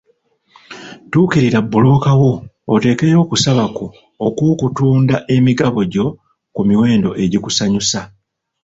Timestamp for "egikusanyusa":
7.23-7.99